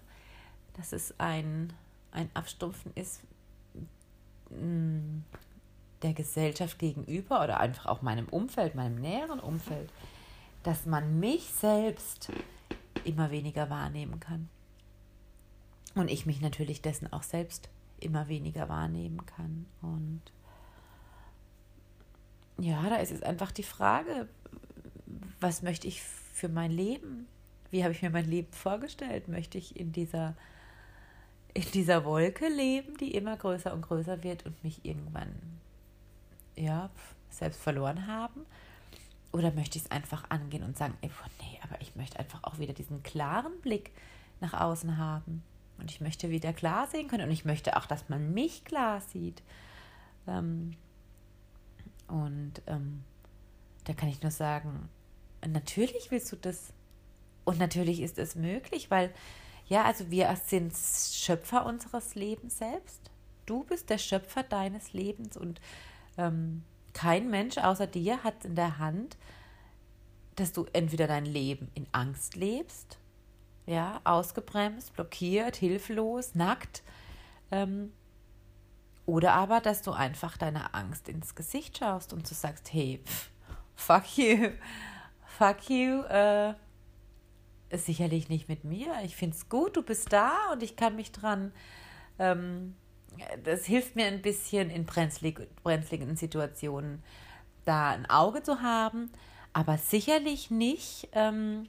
Dass 0.75 0.93
es 0.93 1.13
ein, 1.19 1.73
ein 2.11 2.29
Abstumpfen 2.33 2.91
ist 2.95 3.21
mh, 4.49 4.57
mm, 4.61 5.23
der 6.01 6.13
Gesellschaft 6.13 6.79
gegenüber 6.79 7.43
oder 7.43 7.59
einfach 7.59 7.87
auch 7.87 8.01
meinem 8.01 8.27
Umfeld, 8.29 8.75
meinem 8.75 8.95
näheren 8.95 9.39
Umfeld, 9.39 9.91
dass 10.63 10.85
man 10.85 11.19
mich 11.19 11.49
selbst 11.51 12.31
immer 13.03 13.31
weniger 13.31 13.69
wahrnehmen 13.69 14.19
kann. 14.19 14.49
Und 15.95 16.09
ich 16.09 16.25
mich 16.25 16.41
natürlich 16.41 16.81
dessen 16.81 17.11
auch 17.11 17.23
selbst 17.23 17.69
immer 17.99 18.27
weniger 18.27 18.69
wahrnehmen 18.69 19.25
kann. 19.25 19.65
Und 19.81 20.21
ja, 22.59 22.89
da 22.89 22.97
ist 22.97 23.11
es 23.11 23.23
einfach 23.23 23.51
die 23.51 23.63
Frage, 23.63 24.27
was 25.39 25.61
möchte 25.61 25.87
ich 25.87 26.01
für 26.01 26.49
mein 26.49 26.71
Leben? 26.71 27.27
Wie 27.71 27.83
habe 27.83 27.93
ich 27.93 28.01
mir 28.01 28.09
mein 28.09 28.29
Leben 28.29 28.51
vorgestellt? 28.51 29.27
Möchte 29.27 29.57
ich 29.57 29.79
in 29.79 29.91
dieser, 29.91 30.35
in 31.53 31.65
dieser 31.73 32.05
Wolke 32.05 32.47
leben, 32.47 32.97
die 32.97 33.13
immer 33.13 33.37
größer 33.37 33.73
und 33.73 33.81
größer 33.81 34.23
wird 34.23 34.45
und 34.45 34.63
mich 34.63 34.83
irgendwann 34.83 35.33
ja, 36.55 36.89
selbst 37.29 37.61
verloren 37.61 38.07
haben? 38.07 38.45
Oder 39.31 39.51
möchte 39.51 39.77
ich 39.77 39.85
es 39.85 39.91
einfach 39.91 40.29
angehen 40.29 40.63
und 40.63 40.77
sagen, 40.77 40.95
ey, 41.01 41.11
nee, 41.41 41.59
aber 41.63 41.79
ich 41.81 41.95
möchte 41.95 42.19
einfach 42.19 42.43
auch 42.43 42.57
wieder 42.57 42.73
diesen 42.73 43.03
klaren 43.03 43.59
Blick 43.61 43.91
nach 44.41 44.53
außen 44.53 44.97
haben. 44.97 45.43
Und 45.77 45.91
ich 45.91 46.01
möchte 46.01 46.29
wieder 46.29 46.51
klar 46.51 46.87
sehen 46.87 47.07
können 47.07 47.25
und 47.25 47.31
ich 47.31 47.45
möchte 47.45 47.77
auch, 47.77 47.85
dass 47.85 48.09
man 48.09 48.33
mich 48.33 48.65
klar 48.65 49.01
sieht. 49.01 49.43
Ähm, 50.27 50.75
und 52.09 52.53
ähm, 52.67 53.03
da 53.85 53.93
kann 53.93 54.09
ich 54.09 54.21
nur 54.21 54.31
sagen, 54.31 54.89
natürlich 55.47 56.11
willst 56.11 56.31
du 56.31 56.35
das. 56.35 56.73
Und 57.45 57.57
natürlich 57.57 58.01
ist 58.01 58.19
es 58.19 58.35
möglich, 58.35 58.91
weil, 58.91 59.11
ja, 59.67 59.83
also 59.83 60.11
wir 60.11 60.35
sind 60.45 60.73
Schöpfer 60.75 61.65
unseres 61.65 62.15
Lebens 62.15 62.59
selbst. 62.59 63.09
Du 63.45 63.63
bist 63.63 63.89
der 63.89 63.97
Schöpfer 63.97 64.43
deines 64.43 64.93
Lebens 64.93 65.35
und 65.37 65.59
ähm, 66.17 66.63
kein 66.93 67.29
Mensch 67.29 67.57
außer 67.57 67.87
dir 67.87 68.23
hat 68.23 68.45
in 68.45 68.55
der 68.55 68.77
Hand, 68.77 69.17
dass 70.35 70.51
du 70.51 70.65
entweder 70.73 71.07
dein 71.07 71.25
Leben 71.25 71.71
in 71.73 71.87
Angst 71.91 72.35
lebst 72.35 72.99
ja, 73.69 74.01
ausgebremst, 74.03 74.93
blockiert, 74.93 75.55
hilflos, 75.55 76.33
nackt. 76.33 76.81
Ähm, 77.51 77.93
oder 79.09 79.33
aber, 79.33 79.59
dass 79.59 79.81
du 79.81 79.91
einfach 79.91 80.37
deiner 80.37 80.75
Angst 80.75 81.09
ins 81.09 81.35
Gesicht 81.35 81.79
schaust 81.79 82.13
und 82.13 82.29
du 82.29 82.35
sagst, 82.35 82.71
hey, 82.71 83.01
pff, 83.03 83.29
fuck 83.75 84.17
you, 84.17 84.49
fuck 85.37 85.69
you, 85.69 86.03
äh, 86.03 86.53
sicherlich 87.71 88.29
nicht 88.29 88.47
mit 88.47 88.63
mir. 88.63 88.93
Ich 89.03 89.15
finde 89.15 89.35
es 89.35 89.49
gut, 89.49 89.75
du 89.77 89.81
bist 89.81 90.13
da 90.13 90.51
und 90.51 90.63
ich 90.63 90.75
kann 90.75 90.95
mich 90.95 91.11
dran. 91.11 91.51
Ähm, 92.19 92.75
das 93.43 93.65
hilft 93.65 93.95
mir 93.95 94.05
ein 94.05 94.21
bisschen 94.21 94.69
in 94.69 94.85
brenzlig, 94.85 95.47
brenzligen 95.63 96.15
Situationen 96.15 97.03
da 97.65 97.89
ein 97.89 98.09
Auge 98.09 98.43
zu 98.43 98.61
haben, 98.61 99.11
aber 99.53 99.77
sicherlich 99.77 100.51
nicht. 100.51 101.09
Ähm, 101.13 101.67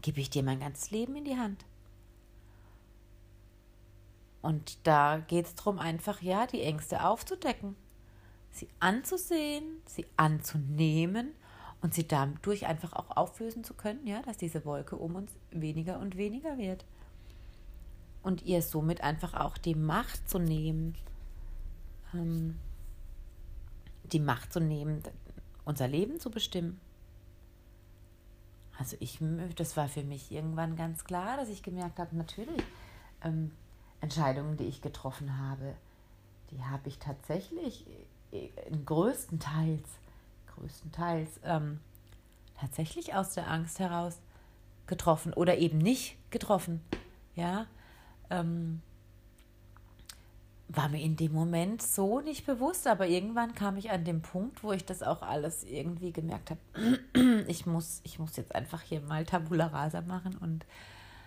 gebe 0.00 0.20
ich 0.20 0.30
dir 0.30 0.42
mein 0.42 0.60
ganzes 0.60 0.90
Leben 0.90 1.16
in 1.16 1.24
die 1.24 1.36
Hand. 1.36 1.64
Und 4.40 4.86
da 4.86 5.18
geht 5.18 5.46
es 5.46 5.54
darum, 5.54 5.78
einfach 5.78 6.22
ja, 6.22 6.46
die 6.46 6.62
Ängste 6.62 7.04
aufzudecken, 7.04 7.76
sie 8.52 8.68
anzusehen, 8.80 9.64
sie 9.86 10.06
anzunehmen 10.16 11.32
und 11.80 11.94
sie 11.94 12.06
dadurch 12.06 12.66
einfach 12.66 12.92
auch 12.92 13.16
auflösen 13.16 13.64
zu 13.64 13.74
können, 13.74 14.06
ja, 14.06 14.22
dass 14.22 14.36
diese 14.36 14.64
Wolke 14.64 14.96
um 14.96 15.16
uns 15.16 15.32
weniger 15.50 15.98
und 15.98 16.16
weniger 16.16 16.58
wird. 16.58 16.84
Und 18.22 18.42
ihr 18.42 18.62
somit 18.62 19.00
einfach 19.00 19.34
auch 19.34 19.58
die 19.58 19.74
Macht 19.74 20.28
zu 20.28 20.38
nehmen, 20.38 20.94
ähm, 22.14 22.58
die 24.04 24.20
Macht 24.20 24.52
zu 24.52 24.60
nehmen, 24.60 25.02
unser 25.64 25.88
Leben 25.88 26.18
zu 26.18 26.30
bestimmen. 26.30 26.80
Also 28.78 28.96
ich, 29.00 29.18
das 29.56 29.76
war 29.76 29.88
für 29.88 30.04
mich 30.04 30.30
irgendwann 30.30 30.76
ganz 30.76 31.04
klar, 31.04 31.36
dass 31.36 31.48
ich 31.48 31.62
gemerkt 31.62 31.98
habe, 31.98 32.16
natürlich, 32.16 32.62
ähm, 33.22 33.50
Entscheidungen, 34.00 34.56
die 34.56 34.64
ich 34.64 34.80
getroffen 34.80 35.38
habe, 35.38 35.74
die 36.50 36.64
habe 36.64 36.88
ich 36.88 36.98
tatsächlich 36.98 37.84
äh, 38.32 38.48
größtenteils, 38.84 39.88
größtenteils 40.54 41.40
ähm, 41.44 41.80
tatsächlich 42.58 43.14
aus 43.14 43.34
der 43.34 43.50
Angst 43.50 43.78
heraus 43.78 44.18
getroffen 44.86 45.32
oder 45.32 45.58
eben 45.58 45.78
nicht 45.78 46.16
getroffen. 46.30 46.80
Ja, 47.34 47.66
ähm, 48.30 48.82
war 50.68 50.88
mir 50.88 51.00
in 51.00 51.16
dem 51.16 51.32
Moment 51.32 51.80
so 51.80 52.20
nicht 52.20 52.44
bewusst, 52.44 52.86
aber 52.86 53.06
irgendwann 53.06 53.54
kam 53.54 53.78
ich 53.78 53.90
an 53.90 54.04
den 54.04 54.20
Punkt, 54.20 54.62
wo 54.62 54.72
ich 54.72 54.84
das 54.84 55.02
auch 55.02 55.22
alles 55.22 55.64
irgendwie 55.64 56.12
gemerkt 56.12 56.50
habe, 56.50 57.40
ich 57.48 57.64
muss, 57.64 58.00
ich 58.04 58.18
muss 58.18 58.36
jetzt 58.36 58.54
einfach 58.54 58.82
hier 58.82 59.00
mal 59.00 59.24
Tabula 59.24 59.68
Rasa 59.68 60.02
machen 60.02 60.36
und 60.36 60.66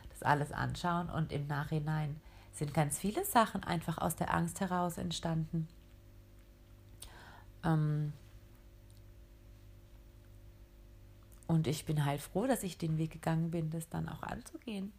das 0.09 0.21
alles 0.21 0.51
anschauen 0.51 1.09
und 1.09 1.31
im 1.31 1.47
Nachhinein 1.47 2.19
sind 2.51 2.73
ganz 2.73 2.99
viele 2.99 3.25
Sachen 3.25 3.63
einfach 3.63 3.97
aus 3.97 4.15
der 4.15 4.33
Angst 4.33 4.59
heraus 4.59 4.97
entstanden. 4.97 5.67
Ähm 7.63 8.13
und 11.47 11.67
ich 11.67 11.85
bin 11.85 12.05
halt 12.05 12.21
froh, 12.21 12.47
dass 12.47 12.63
ich 12.63 12.77
den 12.77 12.97
Weg 12.97 13.11
gegangen 13.11 13.51
bin, 13.51 13.69
das 13.69 13.89
dann 13.89 14.09
auch 14.09 14.23
anzugehen. 14.23 14.93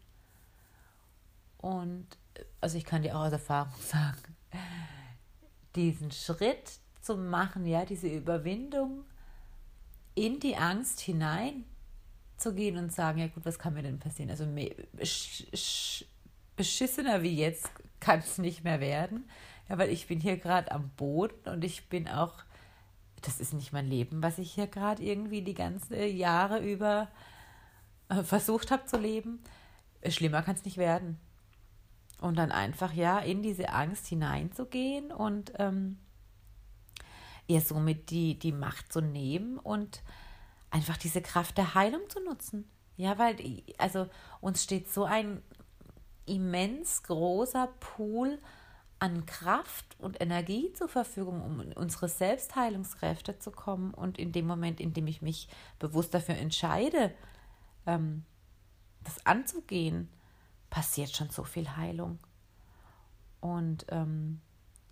Und 1.59 2.07
also 2.61 2.77
ich 2.77 2.85
kann 2.85 3.03
dir 3.03 3.17
auch 3.17 3.25
aus 3.25 3.33
Erfahrung 3.33 3.75
sagen, 3.81 4.37
diesen 5.77 6.11
Schritt 6.11 6.79
zu 7.01 7.17
machen, 7.17 7.67
ja, 7.67 7.85
diese 7.85 8.09
Überwindung 8.09 9.05
in 10.15 10.41
die 10.41 10.57
Angst 10.57 11.01
hinein 11.01 11.65
zu 12.37 12.55
gehen 12.55 12.77
und 12.77 12.93
sagen, 12.93 13.19
ja 13.19 13.29
gut, 13.29 13.45
was 13.45 13.59
kann 13.59 13.75
mir 13.75 13.83
denn 13.83 13.99
passieren? 13.99 14.31
Also 14.31 14.45
beschissener 16.57 17.23
wie 17.23 17.37
jetzt 17.37 17.71
kann 18.01 18.21
es 18.21 18.39
nicht 18.39 18.65
mehr 18.65 18.81
werden, 18.81 19.29
ja, 19.69 19.79
weil 19.79 19.91
ich 19.91 20.07
bin 20.07 20.21
hier 20.21 20.37
gerade 20.37 20.73
am 20.73 20.91
Boden 20.91 21.49
und 21.49 21.65
ich 21.65 21.89
bin 21.89 22.09
auch, 22.09 22.35
das 23.23 23.41
ist 23.41 23.55
nicht 23.55 23.73
mein 23.73 23.89
Leben, 23.89 24.23
was 24.23 24.39
ich 24.39 24.53
hier 24.53 24.67
gerade 24.67 25.03
irgendwie 25.03 25.43
die 25.43 25.55
ganzen 25.55 25.95
Jahre 26.17 26.59
über 26.59 27.09
äh, 28.09 28.23
versucht 28.23 28.71
habe 28.71 28.87
zu 28.87 28.99
leben. 28.99 29.41
Schlimmer 30.09 30.43
kann 30.43 30.57
es 30.57 30.65
nicht 30.65 30.77
werden. 30.77 31.19
Und 32.21 32.37
dann 32.37 32.53
einfach 32.53 32.93
ja 32.93 33.19
in 33.19 33.43
diese 33.43 33.71
Angst 33.71 34.07
hineinzugehen 34.07 35.11
und 35.11 35.53
ähm, 35.59 35.99
ihr 37.47 37.61
somit 37.61 38.11
die, 38.11 38.39
die 38.39 38.53
Macht 38.53 38.93
zu 38.93 39.01
nehmen 39.01 39.59
und 39.59 40.03
einfach 40.71 40.97
diese 40.97 41.21
Kraft 41.21 41.59
der 41.59 41.75
Heilung 41.75 42.09
zu 42.09 42.21
nutzen. 42.21 42.69
Ja, 42.97 43.19
weil 43.19 43.37
also 43.79 44.09
uns 44.41 44.63
steht 44.63 44.93
so 44.93 45.05
ein 45.05 45.43
immens 46.27 47.03
großer 47.03 47.69
Pool 47.81 48.39
an 48.99 49.27
Kraft 49.27 49.97
und 49.99 50.21
Energie 50.21 50.73
zur 50.75 50.89
Verfügung, 50.89 51.43
um 51.43 51.61
in 51.61 51.73
unsere 51.73 52.09
Selbstheilungskräfte 52.09 53.39
zu 53.39 53.51
kommen. 53.51 53.93
Und 53.93 54.17
in 54.17 54.31
dem 54.31 54.47
Moment, 54.47 54.81
in 54.81 54.93
dem 54.93 55.09
ich 55.09 55.23
mich 55.23 55.49
bewusst 55.81 56.15
dafür 56.15 56.37
entscheide, 56.37 57.13
ähm, 57.87 58.25
das 59.03 59.27
anzugehen, 59.27 60.09
passiert 60.71 61.11
schon 61.17 61.31
so 61.31 61.43
viel 61.43 61.77
Heilung. 61.77 62.21
Und 63.41 63.87
ähm, 63.89 64.41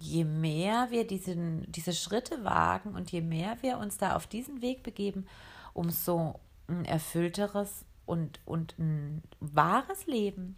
je 0.00 0.24
mehr 0.24 0.90
wir 0.90 1.06
diesen, 1.06 1.70
diese 1.70 1.92
Schritte 1.92 2.42
wagen 2.42 2.96
und 2.96 3.12
je 3.12 3.20
mehr 3.20 3.58
wir 3.60 3.78
uns 3.78 3.96
da 3.96 4.16
auf 4.16 4.26
diesen 4.26 4.60
Weg 4.60 4.82
begeben, 4.82 5.26
umso 5.72 6.40
ein 6.66 6.84
erfüllteres 6.84 7.84
und, 8.06 8.40
und 8.44 8.76
ein 8.78 9.22
wahres 9.38 10.06
Leben 10.06 10.56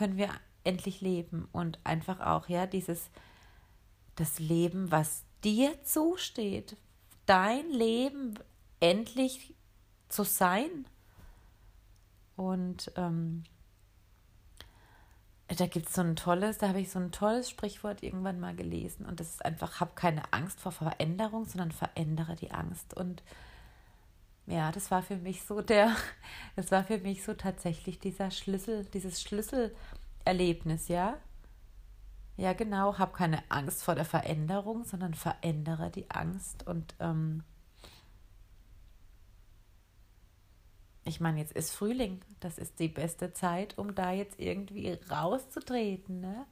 können 0.00 0.16
wir 0.16 0.30
endlich 0.64 1.02
leben 1.02 1.46
und 1.52 1.78
einfach 1.84 2.20
auch, 2.20 2.48
ja, 2.48 2.66
dieses, 2.66 3.10
das 4.16 4.38
Leben, 4.38 4.90
was 4.90 5.24
dir 5.44 5.84
zusteht, 5.84 6.78
dein 7.26 7.68
Leben 7.68 8.38
endlich 8.80 9.54
zu 10.08 10.24
sein. 10.24 10.86
Und 12.34 12.90
ähm, 12.96 13.44
da 15.48 15.66
gibt 15.66 15.88
es 15.88 15.94
so 15.94 16.00
ein 16.00 16.16
tolles, 16.16 16.56
da 16.56 16.68
habe 16.68 16.80
ich 16.80 16.90
so 16.90 16.98
ein 16.98 17.12
tolles 17.12 17.50
Sprichwort 17.50 18.02
irgendwann 18.02 18.40
mal 18.40 18.56
gelesen 18.56 19.04
und 19.04 19.20
das 19.20 19.28
ist 19.28 19.44
einfach, 19.44 19.80
hab 19.80 19.96
keine 19.96 20.32
Angst 20.32 20.60
vor 20.60 20.72
Veränderung, 20.72 21.44
sondern 21.44 21.72
verändere 21.72 22.36
die 22.36 22.52
Angst. 22.52 22.96
Und 22.96 23.22
ja, 24.50 24.72
das 24.72 24.90
war 24.90 25.02
für 25.02 25.16
mich 25.16 25.42
so 25.44 25.60
der, 25.62 25.94
das 26.56 26.70
war 26.70 26.84
für 26.84 26.98
mich 26.98 27.22
so 27.24 27.34
tatsächlich 27.34 27.98
dieser 27.98 28.30
Schlüssel, 28.30 28.84
dieses 28.86 29.22
Schlüsselerlebnis, 29.22 30.88
ja. 30.88 31.16
Ja, 32.36 32.52
genau, 32.54 32.98
hab 32.98 33.12
keine 33.14 33.42
Angst 33.50 33.84
vor 33.84 33.94
der 33.94 34.04
Veränderung, 34.04 34.84
sondern 34.84 35.14
verändere 35.14 35.90
die 35.90 36.10
Angst 36.10 36.66
und 36.66 36.94
ähm, 36.98 37.44
ich 41.04 41.20
meine, 41.20 41.40
jetzt 41.40 41.52
ist 41.52 41.72
Frühling, 41.72 42.20
das 42.40 42.58
ist 42.58 42.78
die 42.78 42.88
beste 42.88 43.32
Zeit, 43.32 43.76
um 43.78 43.94
da 43.94 44.12
jetzt 44.12 44.38
irgendwie 44.38 44.98
rauszutreten. 45.10 46.20
Ne? 46.20 46.46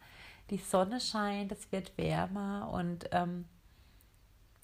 Die 0.51 0.57
Sonne 0.57 1.01
scheint, 1.01 1.53
es 1.53 1.71
wird 1.71 1.97
wärmer 1.97 2.71
und 2.73 3.09
ähm, 3.13 3.45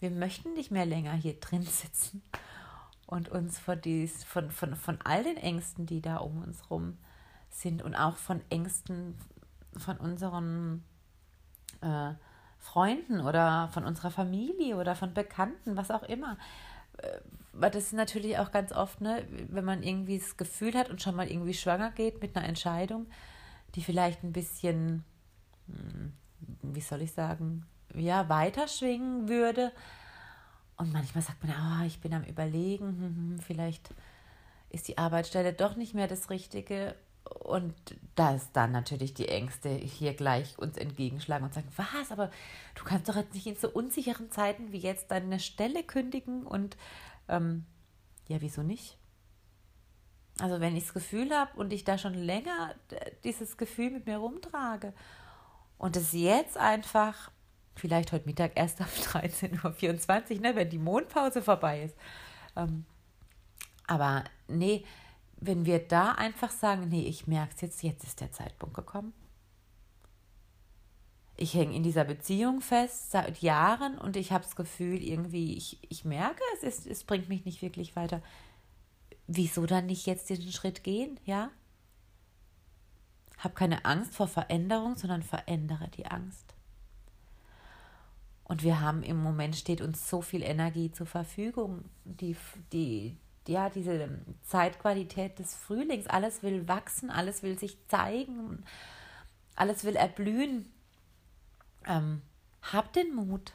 wir 0.00 0.10
möchten 0.10 0.54
nicht 0.54 0.70
mehr 0.70 0.86
länger 0.86 1.12
hier 1.12 1.38
drin 1.38 1.62
sitzen 1.62 2.22
und 3.06 3.28
uns 3.28 3.58
von, 3.58 3.80
dies, 3.80 4.24
von, 4.24 4.50
von, 4.50 4.76
von 4.76 4.98
all 5.04 5.22
den 5.22 5.36
Ängsten, 5.36 5.86
die 5.86 6.00
da 6.00 6.16
um 6.16 6.42
uns 6.42 6.70
rum 6.70 6.98
sind 7.50 7.82
und 7.82 7.94
auch 7.94 8.16
von 8.16 8.40
Ängsten 8.50 9.16
von 9.76 9.96
unseren 9.98 10.84
äh, 11.80 12.12
Freunden 12.58 13.20
oder 13.20 13.68
von 13.72 13.84
unserer 13.84 14.10
Familie 14.10 14.76
oder 14.76 14.94
von 14.94 15.14
Bekannten, 15.14 15.76
was 15.76 15.90
auch 15.90 16.02
immer 16.04 16.38
äh, 16.98 17.20
weil 17.56 17.70
das 17.70 17.84
ist 17.84 17.92
natürlich 17.92 18.38
auch 18.38 18.50
ganz 18.50 18.72
oft, 18.72 19.00
ne, 19.00 19.24
wenn 19.48 19.64
man 19.64 19.82
irgendwie 19.82 20.18
das 20.18 20.36
Gefühl 20.36 20.74
hat 20.74 20.90
und 20.90 21.00
schon 21.00 21.14
mal 21.14 21.28
irgendwie 21.28 21.54
schwanger 21.54 21.90
geht 21.92 22.20
mit 22.20 22.36
einer 22.36 22.48
Entscheidung, 22.48 23.06
die 23.74 23.82
vielleicht 23.82 24.24
ein 24.24 24.32
bisschen, 24.32 25.04
hm, 25.68 26.12
wie 26.62 26.80
soll 26.80 27.02
ich 27.02 27.12
sagen, 27.12 27.64
ja, 27.94 28.28
weiter 28.28 28.66
schwingen 28.66 29.28
würde. 29.28 29.72
Und 30.76 30.92
manchmal 30.92 31.22
sagt 31.22 31.44
man, 31.44 31.54
oh, 31.54 31.86
ich 31.86 32.00
bin 32.00 32.14
am 32.14 32.24
Überlegen, 32.24 32.88
hm, 32.88 33.00
hm, 33.00 33.16
hm, 33.16 33.38
vielleicht 33.40 33.90
ist 34.70 34.88
die 34.88 34.98
Arbeitsstelle 34.98 35.52
doch 35.52 35.76
nicht 35.76 35.94
mehr 35.94 36.08
das 36.08 36.30
Richtige. 36.30 36.96
Und 37.24 37.74
da 38.16 38.34
ist 38.34 38.50
dann 38.52 38.72
natürlich 38.72 39.14
die 39.14 39.28
Ängste 39.28 39.70
hier 39.70 40.14
gleich 40.14 40.58
uns 40.58 40.76
entgegenschlagen 40.76 41.46
und 41.46 41.54
sagen, 41.54 41.68
was, 41.76 42.10
aber 42.10 42.30
du 42.74 42.84
kannst 42.84 43.08
doch 43.08 43.16
jetzt 43.16 43.34
nicht 43.34 43.46
in 43.46 43.56
so 43.56 43.70
unsicheren 43.70 44.30
Zeiten 44.30 44.72
wie 44.72 44.78
jetzt 44.78 45.10
deine 45.10 45.40
Stelle 45.40 45.82
kündigen 45.84 46.44
und 46.44 46.76
ähm, 47.28 47.64
ja, 48.28 48.40
wieso 48.40 48.62
nicht? 48.62 48.98
Also 50.40 50.60
wenn 50.60 50.76
ich 50.76 50.84
das 50.84 50.94
Gefühl 50.94 51.30
habe 51.30 51.56
und 51.56 51.72
ich 51.72 51.84
da 51.84 51.96
schon 51.96 52.14
länger 52.14 52.74
dieses 53.22 53.56
Gefühl 53.56 53.90
mit 53.90 54.06
mir 54.06 54.18
rumtrage 54.18 54.92
und 55.78 55.96
es 55.96 56.12
jetzt 56.12 56.56
einfach, 56.56 57.30
vielleicht 57.74 58.12
heute 58.12 58.26
Mittag 58.26 58.52
erst 58.54 58.80
auf 58.80 58.94
13.24 59.14 60.36
Uhr, 60.36 60.40
ne, 60.40 60.56
wenn 60.56 60.70
die 60.70 60.78
Mondpause 60.78 61.42
vorbei 61.42 61.84
ist. 61.84 61.96
Ähm, 62.56 62.84
aber 63.86 64.24
nee, 64.48 64.84
wenn 65.36 65.66
wir 65.66 65.78
da 65.78 66.12
einfach 66.12 66.50
sagen, 66.50 66.88
nee, 66.88 67.06
ich 67.06 67.26
merke 67.26 67.54
es 67.54 67.60
jetzt, 67.60 67.82
jetzt 67.82 68.04
ist 68.04 68.20
der 68.20 68.32
Zeitpunkt 68.32 68.74
gekommen. 68.74 69.12
Ich 71.36 71.54
hänge 71.54 71.74
in 71.74 71.82
dieser 71.82 72.04
Beziehung 72.04 72.60
fest 72.60 73.10
seit 73.10 73.42
Jahren 73.42 73.98
und 73.98 74.16
ich 74.16 74.30
habe 74.30 74.44
das 74.44 74.54
Gefühl, 74.54 75.02
irgendwie, 75.02 75.56
ich, 75.56 75.78
ich 75.90 76.04
merke, 76.04 76.40
es, 76.54 76.62
ist, 76.62 76.86
es 76.86 77.02
bringt 77.02 77.28
mich 77.28 77.44
nicht 77.44 77.60
wirklich 77.60 77.96
weiter. 77.96 78.22
Wieso 79.26 79.66
dann 79.66 79.86
nicht 79.86 80.06
jetzt 80.06 80.30
diesen 80.30 80.52
Schritt 80.52 80.84
gehen, 80.84 81.18
ja? 81.24 81.50
Hab 83.38 83.56
keine 83.56 83.84
Angst 83.84 84.14
vor 84.14 84.28
Veränderung, 84.28 84.96
sondern 84.96 85.22
verändere 85.22 85.88
die 85.88 86.06
Angst. 86.06 86.53
Und 88.44 88.62
wir 88.62 88.80
haben 88.80 89.02
im 89.02 89.22
Moment 89.22 89.56
steht 89.56 89.80
uns 89.80 90.08
so 90.08 90.20
viel 90.20 90.42
Energie 90.42 90.92
zur 90.92 91.06
Verfügung, 91.06 91.86
die, 92.04 92.36
die, 92.72 93.16
ja, 93.48 93.70
diese 93.70 94.20
Zeitqualität 94.42 95.38
des 95.38 95.56
Frühlings, 95.56 96.06
alles 96.06 96.42
will 96.42 96.68
wachsen, 96.68 97.10
alles 97.10 97.42
will 97.42 97.58
sich 97.58 97.78
zeigen, 97.88 98.62
alles 99.56 99.84
will 99.84 99.96
erblühen. 99.96 100.70
Ähm, 101.86 102.20
hab 102.72 102.92
den 102.92 103.14
Mut. 103.14 103.52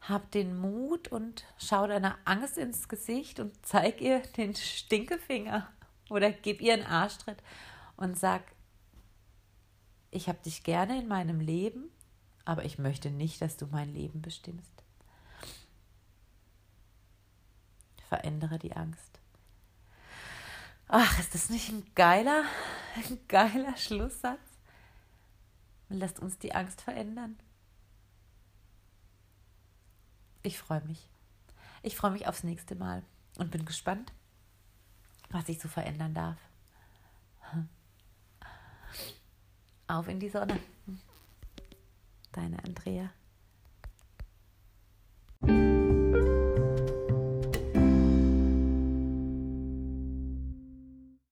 Hab 0.00 0.30
den 0.30 0.56
Mut 0.56 1.08
und 1.08 1.44
schau 1.58 1.88
deiner 1.88 2.16
Angst 2.24 2.58
ins 2.58 2.88
Gesicht 2.88 3.40
und 3.40 3.54
zeig 3.66 4.00
ihr 4.00 4.20
den 4.20 4.54
Stinkefinger 4.54 5.68
oder 6.10 6.30
gib 6.30 6.60
ihr 6.60 6.74
einen 6.74 6.86
Arschtritt 6.86 7.42
und 7.96 8.16
sag, 8.16 8.42
ich 10.12 10.28
habe 10.28 10.38
dich 10.44 10.62
gerne 10.62 11.00
in 11.00 11.08
meinem 11.08 11.40
Leben, 11.40 11.90
aber 12.46 12.64
ich 12.64 12.78
möchte 12.78 13.10
nicht, 13.10 13.42
dass 13.42 13.58
du 13.58 13.66
mein 13.66 13.92
Leben 13.92 14.22
bestimmst. 14.22 14.72
verändere 18.06 18.58
die 18.58 18.74
Angst. 18.74 19.20
Ach, 20.88 21.18
ist 21.18 21.34
das 21.34 21.50
nicht 21.50 21.70
ein 21.70 21.84
geiler, 21.94 22.44
ein 22.94 23.18
geiler 23.28 23.76
Schlusssatz? 23.76 24.40
Lasst 25.88 26.20
uns 26.20 26.38
die 26.38 26.54
Angst 26.54 26.80
verändern. 26.80 27.38
Ich 30.42 30.58
freue 30.58 30.82
mich. 30.82 31.10
Ich 31.82 31.96
freue 31.96 32.12
mich 32.12 32.26
aufs 32.26 32.44
nächste 32.44 32.76
Mal 32.76 33.02
und 33.38 33.50
bin 33.50 33.64
gespannt, 33.64 34.12
was 35.30 35.48
ich 35.48 35.60
so 35.60 35.68
verändern 35.68 36.14
darf. 36.14 36.38
Auf 39.88 40.08
in 40.08 40.20
die 40.20 40.30
Sonne. 40.30 40.58
Deine 42.36 42.62
Andrea. 42.62 43.10